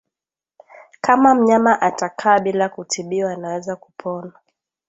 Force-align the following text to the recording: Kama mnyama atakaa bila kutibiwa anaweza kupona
Kama 1.01 1.35
mnyama 1.35 1.81
atakaa 1.81 2.39
bila 2.39 2.69
kutibiwa 2.69 3.31
anaweza 3.31 3.75
kupona 3.75 4.31